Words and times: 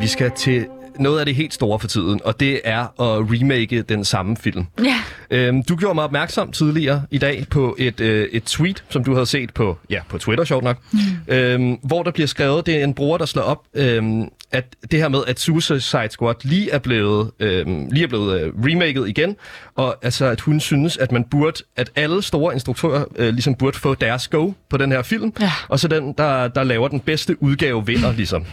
Vi 0.00 0.06
skal 0.06 0.30
til 0.30 0.66
noget 0.98 1.20
af 1.20 1.26
det 1.26 1.34
helt 1.34 1.54
store 1.54 1.78
for 1.78 1.88
tiden, 1.88 2.20
og 2.24 2.40
det 2.40 2.60
er 2.64 2.80
at 2.80 3.18
remake 3.32 3.82
den 3.82 4.04
samme 4.04 4.36
film. 4.36 4.66
Ja. 4.84 4.96
Øhm, 5.30 5.62
du 5.62 5.76
gjorde 5.76 5.94
mig 5.94 6.04
opmærksom 6.04 6.52
tidligere 6.52 7.02
i 7.10 7.18
dag 7.18 7.46
på 7.50 7.76
et, 7.78 8.00
øh, 8.00 8.28
et 8.32 8.44
tweet, 8.44 8.84
som 8.88 9.04
du 9.04 9.12
havde 9.12 9.26
set 9.26 9.54
på, 9.54 9.78
ja, 9.90 10.00
på 10.08 10.18
Twitter, 10.18 10.44
sjovt 10.44 10.64
nok, 10.64 10.76
mm. 10.92 10.98
øhm, 11.28 11.74
hvor 11.82 12.02
der 12.02 12.10
bliver 12.10 12.26
skrevet, 12.26 12.66
det 12.66 12.76
er 12.76 12.84
en 12.84 12.94
bruger, 12.94 13.18
der 13.18 13.26
slår 13.26 13.42
op, 13.42 13.62
øhm, 13.74 14.28
at 14.52 14.76
det 14.90 14.98
her 14.98 15.08
med, 15.08 15.20
at 15.26 15.40
Suicide 15.40 16.08
Squad 16.10 16.34
lige 16.42 16.70
er 16.70 16.78
blevet, 16.78 17.30
øhm, 17.40 17.88
lige 17.90 18.04
er 18.04 18.08
blevet 18.08 18.40
øh, 18.40 18.52
remaket 18.56 19.08
igen, 19.08 19.36
og 19.76 19.96
altså, 20.02 20.24
at 20.26 20.40
hun 20.40 20.60
synes, 20.60 20.96
at 20.96 21.12
man 21.12 21.24
burde, 21.24 21.62
at 21.76 21.90
alle 21.96 22.22
store 22.22 22.52
instruktører 22.54 23.04
øh, 23.16 23.28
ligesom 23.32 23.54
burde 23.54 23.78
få 23.78 23.94
deres 23.94 24.28
go 24.28 24.52
på 24.70 24.76
den 24.76 24.92
her 24.92 25.02
film, 25.02 25.32
Ja. 25.40 25.52
og 25.68 25.80
så 25.80 25.88
den, 25.88 26.12
der, 26.18 26.48
der 26.48 26.64
laver 26.64 26.88
den 26.88 27.00
bedste 27.00 27.42
udgave, 27.42 27.86
vinder 27.86 28.12
ligesom. 28.12 28.44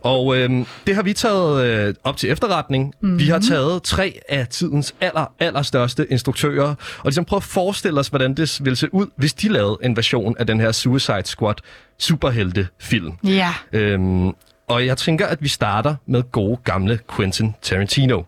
Og 0.00 0.36
øhm, 0.36 0.66
det 0.86 0.94
har 0.94 1.02
vi 1.02 1.12
taget 1.12 1.64
øh, 1.88 1.94
op 2.04 2.16
til 2.16 2.30
efterretning. 2.30 2.94
Mm-hmm. 3.00 3.18
Vi 3.18 3.24
har 3.24 3.38
taget 3.38 3.82
tre 3.82 4.20
af 4.28 4.48
tidens 4.48 4.94
aller, 5.00 5.32
allerstørste 5.40 6.06
instruktører, 6.10 6.68
og 6.98 7.04
ligesom 7.04 7.24
prøvet 7.24 7.40
at 7.42 7.48
forestille 7.48 8.00
os, 8.00 8.08
hvordan 8.08 8.34
det 8.34 8.60
ville 8.64 8.76
se 8.76 8.94
ud, 8.94 9.06
hvis 9.16 9.34
de 9.34 9.48
lavede 9.48 9.78
en 9.82 9.96
version 9.96 10.36
af 10.38 10.46
den 10.46 10.60
her 10.60 10.72
Suicide 10.72 11.22
Squad 11.24 11.54
superhelte-film. 11.98 13.12
Ja. 13.24 13.54
Øhm, 13.72 14.30
og 14.68 14.86
jeg 14.86 14.96
tænker, 14.96 15.26
at 15.26 15.38
vi 15.42 15.48
starter 15.48 15.94
med 16.06 16.22
gode 16.32 16.58
gamle 16.64 16.98
Quentin 17.16 17.54
Tarantino. 17.62 18.22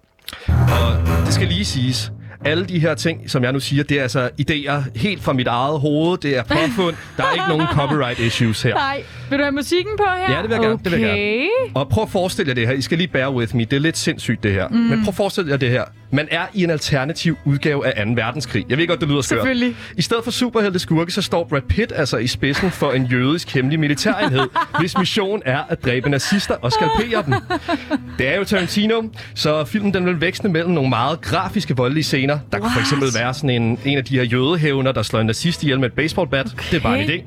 Og 0.48 1.06
det 1.26 1.34
skal 1.34 1.48
lige 1.48 1.64
siges, 1.64 2.12
alle 2.44 2.64
de 2.66 2.78
her 2.78 2.94
ting, 2.94 3.30
som 3.30 3.44
jeg 3.44 3.52
nu 3.52 3.60
siger, 3.60 3.84
det 3.84 3.98
er 3.98 4.02
altså 4.02 4.30
idéer 4.40 4.98
helt 4.98 5.22
fra 5.22 5.32
mit 5.32 5.46
eget 5.46 5.80
hoved. 5.80 6.18
Det 6.18 6.36
er 6.36 6.42
påfund. 6.42 6.96
Der 7.16 7.24
er 7.24 7.32
ikke 7.32 7.48
nogen 7.48 7.66
copyright 7.78 8.18
issues 8.18 8.62
her. 8.62 8.74
Nej. 8.74 9.02
Vil 9.30 9.38
du 9.38 9.44
have 9.44 9.52
musikken 9.52 9.92
på 9.98 10.04
her? 10.26 10.34
Ja, 10.36 10.42
det 10.42 10.48
vil 10.50 10.54
jeg 10.54 10.60
gerne, 10.62 10.74
Okay. 10.74 10.84
det 10.84 10.92
vil 10.92 11.00
jeg 11.00 11.16
gerne. 11.16 11.48
Og 11.74 11.88
prøv 11.88 12.02
at 12.04 12.10
forestille 12.10 12.48
jer 12.48 12.54
det 12.54 12.66
her. 12.66 12.74
I 12.74 12.82
skal 12.82 12.98
lige 12.98 13.08
bear 13.08 13.30
with 13.30 13.56
me. 13.56 13.64
Det 13.64 13.72
er 13.72 13.80
lidt 13.80 13.98
sindssygt, 13.98 14.42
det 14.42 14.52
her. 14.52 14.68
Mm. 14.68 14.76
Men 14.76 14.98
prøv 15.00 15.08
at 15.08 15.14
forestille 15.14 15.50
jer 15.50 15.56
det 15.56 15.70
her. 15.70 15.84
Man 16.10 16.28
er 16.30 16.46
i 16.54 16.64
en 16.64 16.70
alternativ 16.70 17.36
udgave 17.44 17.86
af 17.86 18.06
2. 18.06 18.12
verdenskrig. 18.12 18.64
Jeg 18.68 18.78
ved 18.78 18.86
godt, 18.86 19.00
det 19.00 19.08
lyder 19.08 19.20
skørt. 19.20 19.38
Selvfølgelig. 19.38 19.76
I 19.96 20.02
stedet 20.02 20.24
for 20.24 20.30
superhelte 20.30 20.78
skurke, 20.78 21.12
så 21.12 21.22
står 21.22 21.44
Brad 21.44 21.62
Pitt 21.62 21.92
altså 21.96 22.16
i 22.16 22.26
spidsen 22.26 22.70
for 22.70 22.92
en 22.92 23.04
jødisk 23.06 23.54
hemmelig 23.54 23.80
militærenhed, 23.80 24.48
hvis 24.80 24.98
mission 24.98 25.42
er 25.44 25.58
at 25.68 25.84
dræbe 25.84 26.10
nazister 26.10 26.54
og 26.54 26.72
skalpere 26.72 27.22
dem. 27.26 27.34
Det 28.18 28.28
er 28.28 28.36
jo 28.36 28.44
Tarantino, 28.44 29.02
så 29.34 29.64
filmen 29.64 29.94
den 29.94 30.06
vil 30.06 30.20
veksle 30.20 30.48
mellem 30.50 30.70
nogle 30.70 30.88
meget 30.90 31.20
grafiske 31.20 31.76
voldelige 31.76 32.04
scener. 32.04 32.38
Der 32.52 32.58
kunne 32.58 32.70
for 32.72 32.80
eksempel 32.80 33.08
være 33.18 33.34
sådan 33.34 33.50
en, 33.50 33.78
en 33.84 33.98
af 33.98 34.04
de 34.04 34.16
her 34.18 34.24
jødehævner, 34.24 34.92
der 34.92 35.02
slår 35.02 35.20
en 35.20 35.26
nazist 35.26 35.62
ihjel 35.62 35.80
med 35.80 35.88
et 35.88 35.94
baseballbat. 35.94 36.46
Okay. 36.46 36.64
Det 36.70 36.76
er 36.76 36.80
bare 36.80 37.02
en 37.02 37.10
idé. 37.10 37.22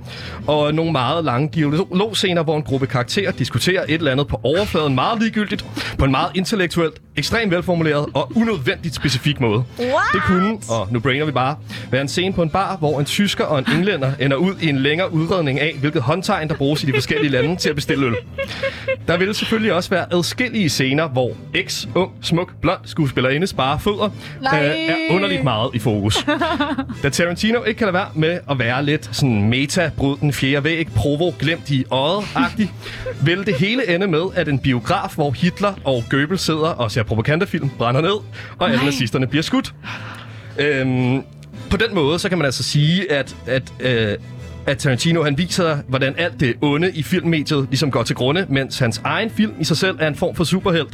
Og 0.47 0.73
nogle 0.73 0.91
meget 0.91 1.25
lange 1.25 1.49
dialogscener, 1.91 2.43
hvor 2.43 2.57
en 2.57 2.63
gruppe 2.63 2.87
karakterer 2.87 3.31
diskuterer 3.31 3.83
et 3.83 3.93
eller 3.93 4.11
andet 4.11 4.27
på 4.27 4.39
overfladen 4.43 4.95
meget 4.95 5.19
ligegyldigt, 5.21 5.65
på 5.97 6.05
en 6.05 6.11
meget 6.11 6.31
intellektuelt, 6.35 7.01
ekstremt 7.15 7.51
velformuleret 7.51 8.05
og 8.13 8.31
unødvendigt 8.35 8.95
specifik 8.95 9.39
måde. 9.39 9.63
What? 9.79 9.91
Det 10.13 10.21
kunne, 10.25 10.57
og 10.69 10.87
nu 10.91 10.99
brainer 10.99 11.25
vi 11.25 11.31
bare, 11.31 11.55
være 11.91 12.01
en 12.01 12.07
scene 12.07 12.33
på 12.33 12.41
en 12.43 12.49
bar, 12.49 12.77
hvor 12.77 12.99
en 12.99 13.05
tysker 13.05 13.43
og 13.43 13.59
en 13.59 13.65
englænder 13.75 14.11
ender 14.19 14.37
ud 14.37 14.55
i 14.61 14.69
en 14.69 14.77
længere 14.77 15.13
udredning 15.13 15.59
af, 15.59 15.75
hvilket 15.79 16.01
håndtegn, 16.01 16.49
der 16.49 16.55
bruges 16.55 16.83
i 16.83 16.85
de 16.85 16.93
forskellige 16.93 17.31
lande 17.31 17.55
til 17.55 17.69
at 17.69 17.75
bestille 17.75 18.05
øl. 18.05 18.15
Der 19.07 19.17
vil 19.17 19.35
selvfølgelig 19.35 19.73
også 19.73 19.89
være 19.89 20.05
adskillige 20.13 20.69
scener, 20.69 21.07
hvor 21.07 21.31
eks, 21.53 21.87
ung, 21.95 22.11
smuk, 22.21 22.53
blond 22.61 22.79
skuespillerinde 22.85 23.47
sparer 23.47 23.77
fødder 23.77 24.09
Nej. 24.41 24.65
er 24.87 24.95
underligt 25.15 25.43
meget 25.43 25.69
i 25.73 25.79
fokus. 25.79 26.25
Da 27.03 27.09
Tarantino 27.09 27.63
ikke 27.63 27.77
kan 27.77 27.85
lade 27.85 27.93
være 27.93 28.09
med 28.15 28.39
at 28.49 28.59
være 28.59 28.85
lidt 28.85 29.09
sådan 29.11 29.49
meta, 29.49 29.91
brud 29.97 30.17
den 30.17 30.33
fjerde 30.33 30.63
væg, 30.63 30.87
provo, 30.95 31.31
glemt 31.39 31.69
i 31.81 31.85
øjet-agtig, 31.91 32.71
vil 33.23 33.45
det 33.45 33.55
hele 33.55 33.95
ende 33.95 34.07
med, 34.07 34.23
at 34.35 34.47
en 34.47 34.59
biograf, 34.59 35.15
hvor 35.15 35.31
Hitler 35.31 35.73
og 35.83 36.03
Goebbels 36.09 36.41
sidder 36.41 36.69
og 36.69 36.91
ser 36.91 37.03
propagandafilm, 37.03 37.69
brænder 37.77 38.01
ned, 38.01 38.17
og 38.57 38.69
alle 38.71 38.85
nazisterne 38.85 39.27
bliver 39.27 39.43
skudt. 39.43 39.73
Øhm, 40.59 41.23
på 41.69 41.77
den 41.77 41.95
måde, 41.95 42.19
så 42.19 42.29
kan 42.29 42.37
man 42.37 42.45
altså 42.45 42.63
sige, 42.63 43.11
at, 43.11 43.35
at, 43.47 43.73
øh, 43.79 44.17
at 44.67 44.77
Tarantino 44.77 45.23
han 45.23 45.37
viser, 45.37 45.77
hvordan 45.87 46.13
alt 46.17 46.39
det 46.39 46.53
onde 46.61 46.91
i 46.95 47.03
filmmediet 47.03 47.67
ligesom 47.69 47.91
går 47.91 48.03
til 48.03 48.15
grunde, 48.15 48.45
mens 48.49 48.79
hans 48.79 49.01
egen 49.03 49.29
film 49.29 49.53
i 49.59 49.63
sig 49.63 49.77
selv 49.77 49.97
er 49.99 50.07
en 50.07 50.15
form 50.15 50.35
for 50.35 50.43
superhelt, 50.43 50.89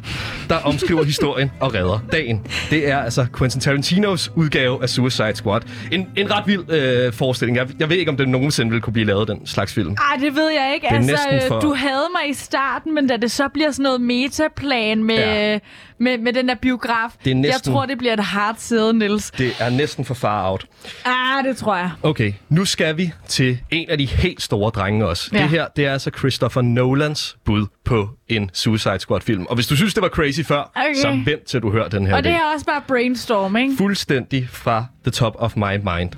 der 0.50 0.55
omskriver 0.55 1.03
historien 1.13 1.51
og 1.59 1.73
redder 1.73 2.00
dagen. 2.11 2.41
Det 2.69 2.89
er 2.89 2.97
altså 2.97 3.25
Quentin 3.38 3.61
Tarantinos 3.61 4.31
udgave 4.35 4.81
af 4.83 4.89
Suicide 4.89 5.35
Squad. 5.35 5.61
En, 5.91 6.07
en 6.17 6.31
ret 6.31 6.47
vild 6.47 6.72
øh, 6.72 7.13
forestilling. 7.13 7.57
Jeg, 7.57 7.67
jeg 7.79 7.89
ved 7.89 7.97
ikke, 7.97 8.11
om 8.11 8.17
det 8.17 8.29
nogensinde 8.29 8.72
vil 8.72 8.81
kunne 8.81 8.94
blive 8.94 9.06
lavet, 9.06 9.27
den 9.27 9.45
slags 9.47 9.73
film. 9.73 9.91
Ej, 10.11 10.17
det 10.22 10.35
ved 10.35 10.50
jeg 10.50 10.72
ikke. 10.73 10.83
Det 10.88 10.91
er 10.91 10.95
altså, 10.97 11.11
næsten 11.11 11.35
øh, 11.35 11.41
for- 11.47 11.59
du 11.59 11.73
havde 11.73 12.07
mig 12.22 12.29
i 12.29 12.33
starten, 12.33 12.95
men 12.95 13.07
da 13.07 13.17
det 13.17 13.31
så 13.31 13.47
bliver 13.53 13.72
sådan 13.72 13.83
noget 13.83 14.01
metaplan 14.01 15.03
med, 15.03 15.16
Ja. 15.16 15.59
Med, 16.00 16.18
med 16.18 16.34
den 16.34 16.47
der 16.47 16.56
biograf, 16.56 17.09
Det 17.24 17.31
er 17.31 17.35
jeg 17.35 17.41
næsten- 17.41 17.74
tror, 17.74 17.85
det 17.85 17.97
bliver 17.97 18.13
et 18.13 18.19
hard 18.19 18.56
sæde, 18.59 18.94
Niels. 19.00 19.31
Det 19.31 19.52
er 19.59 19.69
næsten 19.69 20.06
for 20.06 20.13
far 20.13 20.52
out. 20.52 20.66
Ah, 21.06 21.44
det 21.44 21.58
tror 21.58 21.75
jeg. 21.75 21.91
Okay, 22.03 22.34
nu 22.50 22.66
skal 22.66 22.97
vi 22.97 23.12
til 23.28 23.59
en 23.72 23.90
af 23.90 23.97
de 23.97 24.06
helt 24.06 24.41
store 24.41 24.69
drenge 24.72 25.06
også. 25.07 25.30
Ja. 25.34 25.41
Det 25.41 25.50
her, 25.50 25.68
det 25.75 25.86
er 25.86 25.91
altså 25.94 26.12
Christopher 26.18 26.62
Nolans 26.62 27.38
bud 27.46 27.66
på 27.86 28.09
en 28.28 28.50
Suicide 28.53 29.00
Squad-film. 29.00 29.46
Og 29.50 29.56
hvis 29.56 29.68
du 29.68 29.75
synes, 29.75 29.94
det 29.94 30.03
var 30.03 30.09
crazy 30.09 30.41
før, 30.41 30.72
Okay. 30.75 30.96
så 31.02 31.09
vent 31.25 31.44
til 31.44 31.62
du 31.62 31.72
hører 31.72 31.88
den 31.90 32.07
her 32.07 32.16
Og 32.16 32.24
det 32.24 32.31
er 32.31 32.40
også 32.53 32.66
bare 32.66 32.81
brainstorming. 32.88 33.78
Fuldstændig 33.78 34.50
fra 34.52 34.86
the 35.03 35.12
top 35.12 35.36
of 35.40 35.56
my 35.56 35.78
mind. 35.97 36.09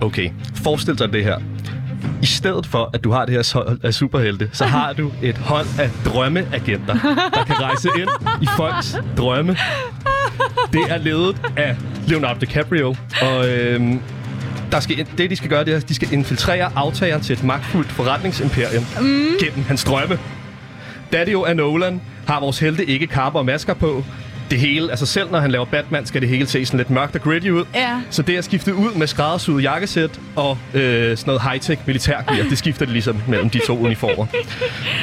Okay, 0.00 0.30
forestil 0.64 0.98
dig 0.98 1.12
det 1.12 1.24
her. 1.24 1.38
I 2.22 2.26
stedet 2.26 2.66
for, 2.66 2.90
at 2.94 3.04
du 3.04 3.10
har 3.10 3.24
det 3.24 3.34
her 3.34 3.54
hold 3.54 3.80
af 3.82 3.94
superhelte, 3.94 4.50
så 4.52 4.64
har 4.64 4.92
du 4.92 5.12
et 5.22 5.38
hold 5.38 5.66
af 5.78 5.90
drømmeagenter, 6.04 6.94
der 7.34 7.44
kan 7.44 7.60
rejse 7.60 7.88
ind 7.98 8.08
i 8.42 8.46
folks 8.56 8.96
drømme. 9.16 9.56
Det 10.72 10.82
er 10.88 10.98
ledet 10.98 11.40
af 11.56 11.76
Leonardo 12.06 12.40
DiCaprio, 12.40 12.96
og 13.22 13.48
øhm, 13.48 14.00
der 14.72 14.80
skal, 14.80 15.06
det, 15.18 15.30
de 15.30 15.36
skal 15.36 15.50
gøre, 15.50 15.64
det 15.64 15.72
er, 15.72 15.76
at 15.76 15.88
de 15.88 15.94
skal 15.94 16.12
infiltrere 16.12 16.72
aftageren 16.74 17.22
til 17.22 17.32
et 17.32 17.44
magtfuldt 17.44 17.92
forretningsimperium 17.92 18.84
mm. 19.00 19.26
gennem 19.40 19.64
hans 19.68 19.84
drømme. 19.84 20.18
Da 21.12 21.24
det 21.24 21.32
jo 21.32 21.42
er 21.42 21.54
Nolan, 21.54 22.00
har 22.26 22.40
vores 22.40 22.58
helte 22.58 22.86
ikke 22.86 23.06
karper 23.06 23.38
og 23.38 23.46
masker 23.46 23.74
på. 23.74 24.04
Det 24.52 24.60
hele, 24.60 24.90
altså 24.90 25.06
selv 25.06 25.30
når 25.30 25.40
han 25.40 25.50
laver 25.50 25.64
Batman, 25.64 26.06
skal 26.06 26.20
det 26.20 26.28
hele 26.28 26.46
se 26.46 26.66
sådan 26.66 26.78
lidt 26.78 26.90
mørkt 26.90 27.14
og 27.14 27.22
gritty 27.22 27.48
ud. 27.48 27.64
Ja. 27.74 28.00
Så 28.10 28.22
det 28.22 28.36
at 28.36 28.44
skifte 28.44 28.74
ud 28.74 28.94
med 28.94 29.06
skræddersyet 29.06 29.62
jakkesæt 29.62 30.20
og 30.36 30.58
øh, 30.74 31.16
sådan 31.16 31.16
noget 31.26 31.40
high-tech 31.40 31.80
militærgear, 31.86 32.48
det 32.50 32.58
skifter 32.58 32.84
det 32.84 32.92
ligesom 32.92 33.22
mellem 33.28 33.50
de 33.50 33.60
to 33.66 33.78
uniformer. 33.78 34.26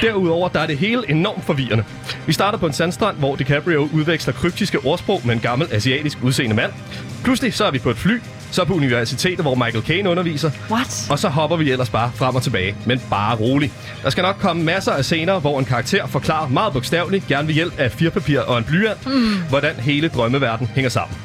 Derudover 0.02 0.50
der 0.50 0.60
er 0.60 0.68
det 0.68 0.78
hele 0.78 1.04
enormt 1.10 1.46
forvirrende. 1.46 1.84
Vi 2.28 2.34
starter 2.34 2.58
på 2.58 2.66
en 2.66 2.74
sandstrand, 2.74 3.18
hvor 3.18 3.36
DiCaprio 3.36 3.90
udveksler 3.94 4.34
kryptiske 4.34 4.80
ordsprog 4.80 5.22
med 5.26 5.34
en 5.34 5.40
gammel 5.40 5.68
asiatisk 5.72 6.18
udseende 6.24 6.56
mand. 6.56 6.72
Pludselig 7.24 7.54
så 7.54 7.66
er 7.66 7.72
vi 7.72 7.80
på 7.80 7.90
et 7.90 7.98
fly, 7.98 8.20
så 8.52 8.66
på 8.66 8.74
universitetet, 8.74 9.40
hvor 9.40 9.56
Michael 9.56 9.84
Caine 9.84 10.10
underviser, 10.10 10.52
What? 10.72 11.08
og 11.10 11.20
så 11.20 11.30
hopper 11.30 11.58
vi 11.58 11.72
ellers 11.72 11.90
bare 11.90 12.12
frem 12.16 12.36
og 12.36 12.44
tilbage, 12.44 12.76
men 12.86 13.02
bare 13.10 13.36
rolig. 13.36 13.72
Der 14.04 14.10
skal 14.10 14.22
nok 14.22 14.36
komme 14.40 14.64
masser 14.64 14.92
af 14.92 15.06
scener, 15.06 15.40
hvor 15.40 15.60
en 15.60 15.66
karakter 15.66 16.08
forklarer 16.08 16.48
meget 16.48 16.74
bogstaveligt, 16.74 17.28
gerne 17.28 17.48
ved 17.48 17.56
hjælp 17.56 17.80
af 17.80 17.92
firpapir 17.92 18.40
og 18.40 18.58
en 18.58 18.64
blyant, 18.64 19.06
mm. 19.08 19.42
hvordan 19.50 19.76
hele 19.76 20.08
drømmeverden 20.08 20.68
hænger 20.68 20.90
sammen. 20.90 21.18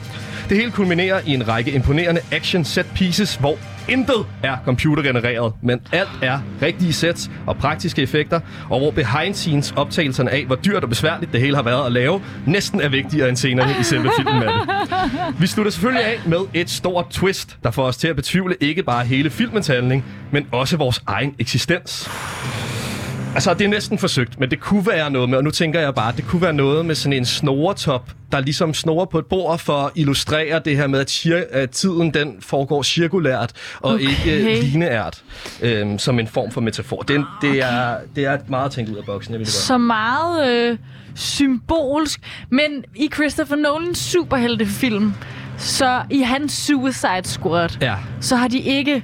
Det 0.48 0.56
hele 0.56 0.70
kulminerer 0.70 1.20
i 1.26 1.34
en 1.34 1.48
række 1.48 1.70
imponerende 1.72 2.20
action 2.32 2.64
set 2.64 2.86
pieces, 2.94 3.34
hvor 3.34 3.58
intet 3.88 4.26
er 4.42 4.56
computergenereret, 4.64 5.52
men 5.62 5.80
alt 5.92 6.08
er 6.22 6.38
rigtige 6.62 6.92
sets 6.92 7.30
og 7.46 7.56
praktiske 7.56 8.02
effekter, 8.02 8.40
og 8.70 8.78
hvor 8.78 8.90
behind 8.90 9.34
scenes 9.34 9.72
optagelserne 9.76 10.30
af, 10.30 10.44
hvor 10.44 10.56
dyrt 10.56 10.82
og 10.82 10.88
besværligt 10.88 11.32
det 11.32 11.40
hele 11.40 11.56
har 11.56 11.62
været 11.62 11.86
at 11.86 11.92
lave, 11.92 12.22
næsten 12.46 12.80
er 12.80 12.88
vigtigere 12.88 13.28
end 13.28 13.36
scenerne 13.36 13.74
i 13.80 13.82
selve 13.82 14.10
filmen 14.18 14.42
af 14.42 14.52
det. 14.52 15.40
Vi 15.40 15.46
slutter 15.46 15.72
selvfølgelig 15.72 16.04
af 16.04 16.20
med 16.26 16.38
et 16.54 16.70
stort 16.70 17.06
twist, 17.10 17.56
der 17.62 17.70
får 17.70 17.84
os 17.84 17.96
til 17.96 18.08
at 18.08 18.16
betvivle 18.16 18.56
ikke 18.60 18.82
bare 18.82 19.04
hele 19.04 19.30
filmens 19.30 19.66
handling, 19.66 20.04
men 20.30 20.46
også 20.52 20.76
vores 20.76 21.02
egen 21.06 21.34
eksistens. 21.38 22.10
Altså, 23.34 23.54
det 23.54 23.64
er 23.64 23.68
næsten 23.68 23.98
forsøgt, 23.98 24.40
men 24.40 24.50
det 24.50 24.60
kunne 24.60 24.86
være 24.86 25.10
noget 25.10 25.28
med, 25.30 25.38
og 25.38 25.44
nu 25.44 25.50
tænker 25.50 25.80
jeg 25.80 25.94
bare, 25.94 26.12
det 26.16 26.26
kunne 26.26 26.42
være 26.42 26.52
noget 26.52 26.86
med 26.86 26.94
sådan 26.94 27.12
en 27.12 27.24
snoretop, 27.24 28.10
der 28.32 28.40
ligesom 28.40 28.74
snorer 28.74 29.04
på 29.04 29.18
et 29.18 29.26
bord 29.26 29.58
for 29.58 29.76
at 29.86 29.90
illustrere 29.94 30.60
det 30.64 30.76
her 30.76 30.86
med, 30.86 31.00
at, 31.00 31.10
cir- 31.10 31.52
at 31.56 31.70
tiden 31.70 32.14
den 32.14 32.36
foregår 32.40 32.82
cirkulært 32.82 33.52
og 33.80 33.92
Okay. 33.94 34.02
ikke 34.08 34.60
lineært, 34.60 35.22
øhm, 35.62 35.98
som 35.98 36.18
en 36.18 36.26
form 36.26 36.50
for 36.50 36.60
metafor. 36.60 36.96
Det, 37.02 37.16
er- 37.16 37.38
det, 37.42 37.62
er, 37.62 37.96
det 38.16 38.24
er 38.24 38.38
meget 38.48 38.72
tænkt 38.72 38.90
ud 38.90 38.96
af 38.96 39.04
boksen, 39.04 39.32
jeg 39.32 39.38
vil 39.38 39.46
det 39.46 39.54
godt. 39.54 39.62
Så 39.62 39.78
meget 39.78 40.48
øh, 40.50 40.78
symbolsk. 41.14 42.20
Men 42.50 42.84
i 42.96 43.08
Christopher 43.14 43.56
Nolans 43.56 43.98
superheltefilm, 43.98 45.12
så 45.58 46.02
i 46.10 46.20
hans 46.20 46.52
Suicide 46.52 47.22
Squad, 47.24 47.68
Ja, 47.80 47.94
så 48.20 48.36
har 48.36 48.48
de 48.48 48.58
ikke 48.58 49.02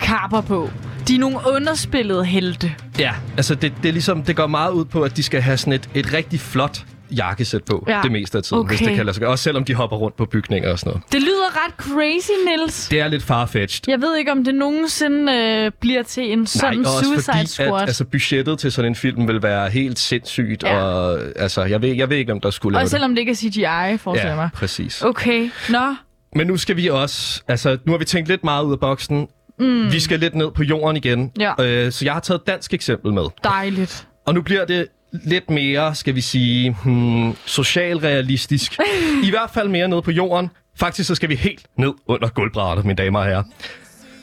karper 0.00 0.40
på. 0.40 0.70
De 1.08 1.14
er 1.14 1.18
nogle 1.18 1.38
underspillede 1.56 2.24
helte. 2.24 2.74
ja. 2.98 3.12
altså 3.36 3.54
det, 3.54 3.72
det, 3.82 3.88
er 3.88 3.92
ligesom, 3.92 4.22
det 4.22 4.36
går 4.36 4.46
meget 4.46 4.72
ud 4.72 4.84
på, 4.84 5.02
at 5.02 5.16
de 5.16 5.22
skal 5.22 5.40
have 5.42 5.56
sådan 5.56 5.72
et, 5.72 5.88
et 5.94 6.12
rigtig 6.12 6.40
flot 6.40 6.84
jakkesæt 7.16 7.64
på 7.64 7.84
Ja. 7.88 8.00
det 8.02 8.12
meste 8.12 8.38
af 8.38 8.44
tiden, 8.44 8.66
hvis 8.66 8.80
Okay. 8.80 8.88
det 8.88 8.96
kan 8.96 9.06
lade 9.06 9.14
sig 9.14 9.20
gøre. 9.20 9.30
Også 9.30 9.42
selvom 9.44 9.64
de 9.64 9.74
hopper 9.74 9.96
rundt 9.96 10.16
på 10.16 10.24
bygninger 10.26 10.72
og 10.72 10.78
sådan 10.78 10.90
noget. 10.90 11.12
Det 11.12 11.20
lyder 11.22 11.66
ret 11.66 11.74
crazy, 11.76 12.30
Nils. 12.60 12.88
Det 12.88 13.00
er 13.00 13.08
lidt 13.08 13.22
farfetched. 13.22 13.80
Jeg 13.88 14.00
ved 14.00 14.16
ikke, 14.16 14.32
om 14.32 14.44
det 14.44 14.54
nogensinde 14.54 15.32
øh, 15.32 15.70
bliver 15.80 16.02
til 16.02 16.32
en 16.32 16.46
sådan 16.46 16.78
Nej, 16.78 16.90
Suicide 17.02 17.22
fordi, 17.36 17.46
Squad. 17.46 17.82
at 17.82 17.88
altså, 17.88 18.04
budgettet 18.04 18.58
til 18.58 18.72
sådan 18.72 18.90
en 18.90 18.94
film 18.94 19.28
vil 19.28 19.42
være 19.42 19.70
helt 19.70 19.98
sindssygt, 19.98 20.62
Ja. 20.62 20.82
og 20.82 21.18
altså, 21.36 21.64
jeg 21.64 21.82
ved, 21.82 21.88
jeg 21.96 22.10
ved 22.10 22.16
ikke, 22.16 22.32
hvem 22.32 22.40
der 22.40 22.50
skulle 22.50 22.78
Og 22.78 22.88
selvom 22.88 23.10
det 23.10 23.18
ikke 23.18 23.30
er 23.32 23.36
CGI, 23.36 23.98
forestiller. 23.98 24.30
Ja, 24.30 24.36
mig. 24.36 24.48
præcis. 24.54 25.02
Okay, 25.02 25.50
nå. 25.68 25.94
Men 26.36 26.46
nu 26.46 26.56
skal 26.56 26.76
vi 26.76 26.88
også, 26.88 27.42
altså 27.48 27.78
nu 27.84 27.92
har 27.92 27.98
vi 27.98 28.04
tænkt 28.04 28.28
lidt 28.28 28.44
meget 28.44 28.64
ud 28.64 28.72
af 28.72 28.80
boksen. 28.80 29.26
Mm. 29.58 29.92
Vi 29.92 30.00
skal 30.00 30.20
lidt 30.20 30.34
ned 30.34 30.50
på 30.50 30.62
jorden 30.62 30.96
igen. 30.96 31.32
Ja. 31.40 31.52
Øh, 31.58 31.92
så 31.92 32.04
jeg 32.04 32.12
har 32.12 32.20
taget 32.20 32.40
et 32.40 32.46
dansk 32.46 32.74
eksempel 32.74 33.12
med. 33.12 33.24
Dejligt. 33.44 34.08
Og 34.26 34.34
nu 34.34 34.42
bliver 34.42 34.64
det 34.64 34.86
lidt 35.12 35.50
mere, 35.50 35.94
skal 35.94 36.14
vi 36.14 36.20
sige, 36.20 36.76
hmm, 36.84 37.36
socialrealistisk. 37.46 38.78
I 39.28 39.30
hvert 39.30 39.50
fald 39.54 39.68
mere 39.68 39.88
nede 39.88 40.02
på 40.02 40.10
jorden. 40.10 40.50
Faktisk 40.76 41.06
så 41.06 41.14
skal 41.14 41.28
vi 41.28 41.34
helt 41.34 41.66
ned 41.78 41.92
under 42.06 42.28
gulvbrættet, 42.28 42.84
mine 42.86 42.96
damer 42.96 43.18
og 43.18 43.24
herrer. 43.26 43.42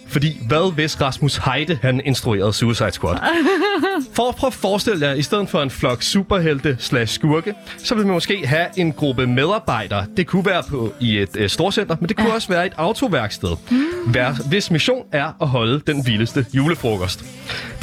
Fordi 0.10 0.38
hvad 0.48 0.74
hvis 0.74 1.02
Rasmus 1.02 1.38
Heide, 1.38 1.80
han 1.82 2.02
instruerede 2.06 2.54
Suicide 2.54 2.92
Squad? 2.92 3.18
For 4.14 4.30
at 4.30 4.36
prøve 4.36 4.48
at 4.48 4.54
forestille 4.54 5.08
jer, 5.08 5.14
i 5.14 5.22
stedet 5.22 5.50
for 5.50 5.62
en 5.62 5.70
flok 5.70 6.04
superhelte 6.04 6.76
slash 6.80 7.16
skurke, 7.16 7.54
så 7.78 7.96
vil 7.96 8.06
man 8.06 8.14
måske 8.14 8.48
have 8.48 8.66
en 8.78 8.92
gruppe 8.92 9.28
medarbejdere. 9.28 10.06
Det 10.18 10.28
kunne 10.28 10.46
være 10.46 10.64
på 10.70 10.94
i 11.00 11.18
et 11.18 11.30
øh, 11.36 11.50
storcenter, 11.50 11.96
men 12.00 12.10
det 12.10 12.18
kunne 12.18 12.30
ja. 12.30 12.36
også 12.36 12.48
være 12.48 12.66
et 12.66 12.74
autoværksted, 12.78 13.56
mm. 13.72 14.16
hvis 14.50 14.72
mission 14.72 15.06
er 15.12 15.32
at 15.42 15.48
holde 15.48 15.82
den 15.88 16.06
vildeste 16.06 16.46
julefrokost. 16.54 17.26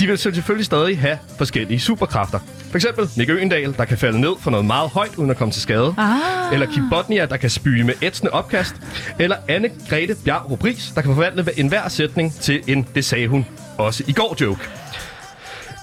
De 0.01 0.07
vil 0.07 0.19
selvfølgelig 0.19 0.67
stadig 0.67 0.99
have 0.99 1.19
forskellige 1.39 1.81
superkræfter. 1.81 2.39
For 2.77 2.79
eksempel 2.79 3.11
Nick 3.17 3.31
Øgendal, 3.31 3.75
der 3.77 3.85
kan 3.85 3.99
falde 3.99 4.21
ned 4.21 4.33
for 4.41 4.51
noget 4.51 4.67
meget 4.67 4.91
højt, 4.91 5.15
uden 5.17 5.31
at 5.31 5.37
komme 5.37 5.53
til 5.53 5.63
skade. 5.63 5.95
Ah. 5.99 6.53
Eller 6.53 6.67
Kim 6.67 6.91
Botnia, 6.91 7.27
der 7.27 7.37
kan 7.37 7.51
spyge 7.51 7.85
med 7.85 7.95
ætsende 8.03 8.33
opkast. 8.33 8.75
Eller 9.19 9.37
anne 9.49 9.71
Grete 9.89 10.17
Bjerg 10.25 10.51
Rubris, 10.51 10.93
der 10.95 11.01
kan 11.01 11.15
forvandle 11.15 11.47
enhver 11.57 11.89
sætning 11.89 12.35
til 12.35 12.63
en 12.67 12.87
det 12.95 13.05
sagde 13.05 13.29
hun 13.29 13.47
også 13.79 14.05
i 14.07 14.13
går 14.13 14.37
joke. 14.41 14.61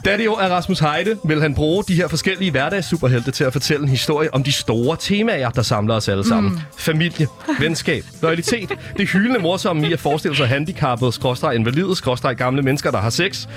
Da 0.06 0.18
det 0.18 0.26
jo 0.26 0.34
er 0.34 0.50
Rasmus 0.50 0.80
Heide, 0.80 1.18
vil 1.24 1.42
han 1.42 1.56
bruge 1.56 1.84
de 1.84 1.96
her 1.96 2.08
forskellige 2.08 2.52
hverdagssuperhelte 2.52 3.32
til 3.32 3.44
at 3.44 3.54
fortælle 3.54 3.84
en 3.84 3.90
historie 3.90 4.34
om 4.34 4.44
de 4.44 4.52
store 4.52 4.98
temaer, 5.00 5.50
der 5.50 5.62
samler 5.62 5.96
os 5.96 6.08
alle 6.08 6.28
sammen. 6.28 6.54
Mm. 6.54 6.60
Familie, 6.78 7.28
venskab, 7.60 8.04
loyalitet, 8.22 8.72
det 8.98 9.10
hyldende 9.10 9.40
morsomme 9.40 9.88
i 9.88 9.94
at 9.94 10.00
forestille 10.00 10.38
sig 10.38 10.48
handicappede, 10.48 11.12
skråstrej 11.12 11.52
invalide, 11.52 11.96
skråstrej 11.96 12.34
gamle 12.34 12.62
mennesker, 12.62 12.92
der 12.92 12.98
har 12.98 13.10
sex, 13.10 13.48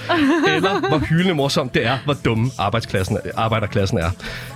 eller 0.55 0.89
hvor 0.89 0.99
hyldende 0.99 1.35
morsomt 1.35 1.75
det 1.75 1.87
er, 1.87 1.99
hvor 2.05 2.15
dumme 2.15 2.51
arbejdsklassen, 2.59 3.19
arbejderklassen 3.35 3.99
er. 3.99 4.11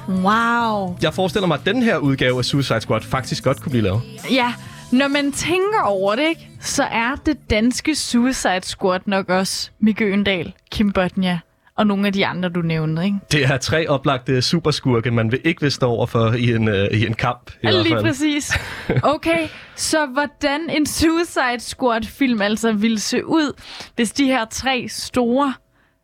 Wow. 0.08 0.96
Jeg 1.02 1.14
forestiller 1.14 1.46
mig, 1.46 1.58
at 1.58 1.74
den 1.74 1.82
her 1.82 1.96
udgave 1.96 2.38
af 2.38 2.44
Suicide 2.44 2.80
Squad 2.80 3.00
faktisk 3.00 3.44
godt 3.44 3.60
kunne 3.60 3.70
blive 3.70 3.82
lavet. 3.84 4.02
Ja, 4.30 4.52
når 4.92 5.08
man 5.08 5.32
tænker 5.32 5.82
over 5.84 6.14
det, 6.14 6.28
ikke, 6.28 6.48
så 6.60 6.82
er 6.82 7.14
det 7.26 7.50
danske 7.50 7.94
Suicide 7.94 8.62
Squad 8.62 9.00
nok 9.06 9.28
også 9.28 9.70
Mikke 9.80 10.04
Øgendal, 10.04 10.52
Kim 10.70 10.92
Botnia 10.92 11.38
og 11.80 11.86
nogle 11.86 12.06
af 12.06 12.12
de 12.12 12.26
andre, 12.26 12.48
du 12.48 12.60
nævnte, 12.62 13.04
ikke? 13.04 13.16
Det 13.32 13.44
er 13.44 13.56
tre 13.56 13.86
oplagte 13.88 14.42
superskurke, 14.42 15.10
man 15.10 15.32
vil 15.32 15.40
ikke 15.44 15.60
vil 15.60 15.72
stå 15.72 15.86
over 15.90 16.06
for 16.06 16.32
i 16.32 16.50
en, 16.54 16.68
øh, 16.68 16.86
i 16.92 17.06
en 17.06 17.14
kamp. 17.14 17.50
I 17.62 17.66
Lige 17.66 17.84
fald. 17.88 18.02
præcis. 18.04 18.52
Okay, 19.02 19.48
så 19.76 20.06
hvordan 20.06 20.60
en 20.70 20.86
Suicide 20.86 21.60
Squad-film 21.60 22.42
altså 22.42 22.72
ville 22.72 23.00
se 23.00 23.26
ud, 23.26 23.60
hvis 23.96 24.12
de 24.12 24.24
her 24.26 24.44
tre 24.50 24.86
store 24.88 25.54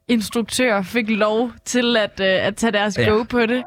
instruktører 0.09 0.83
fik 0.83 1.05
lov 1.11 1.51
til 1.65 1.97
at, 1.97 2.21
uh, 2.21 2.27
at 2.27 2.57
tage 2.57 2.73
deres 2.73 2.99
Ja. 2.99 3.09
go 3.11 3.23
på 3.23 3.47
det? 3.47 3.63